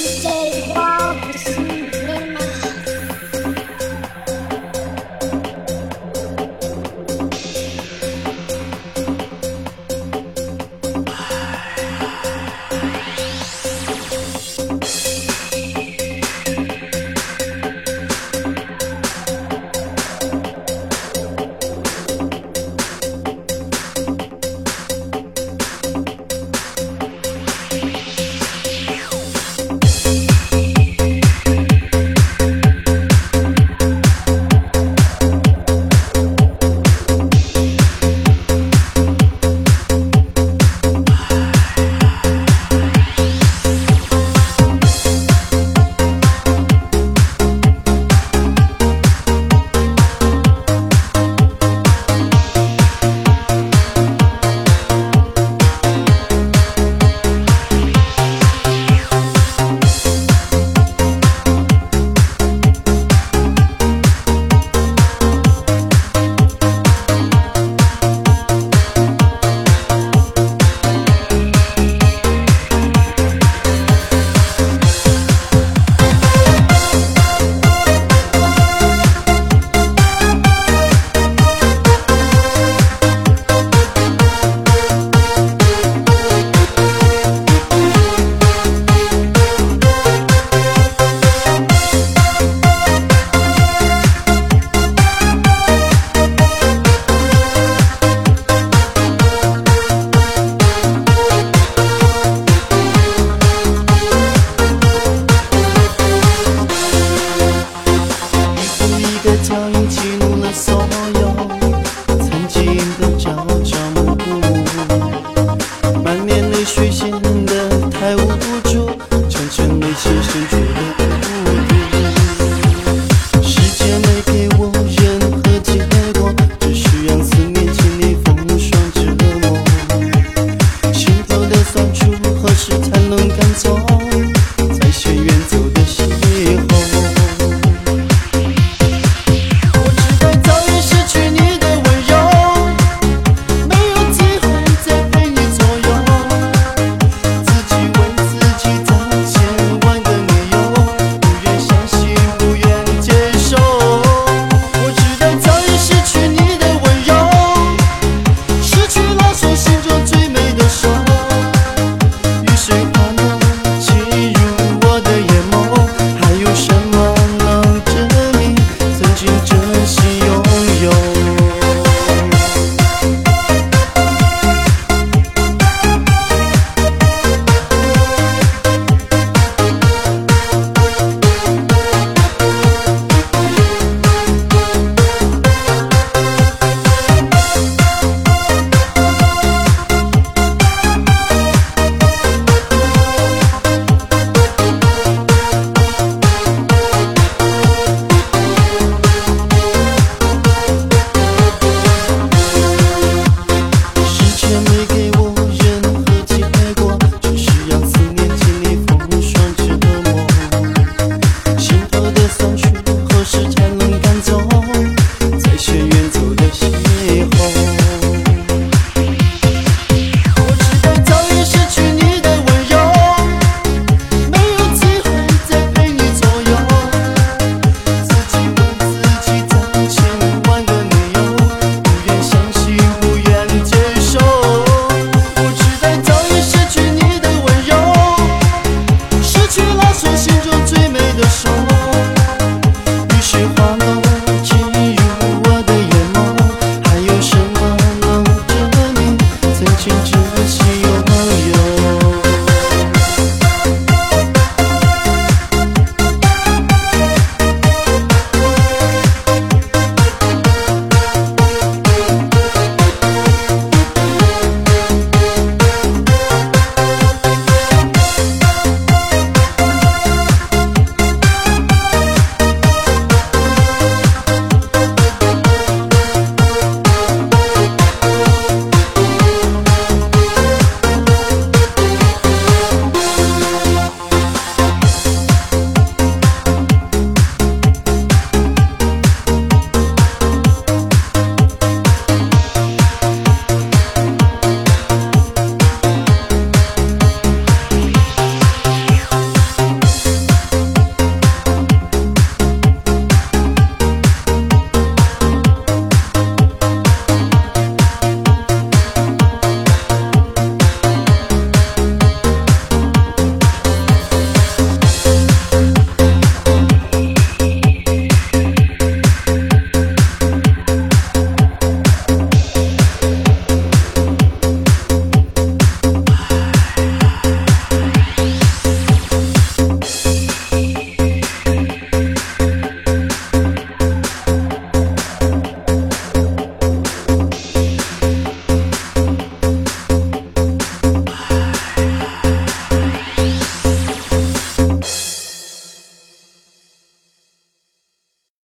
[0.00, 0.69] stay.